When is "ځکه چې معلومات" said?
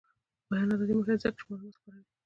1.21-1.75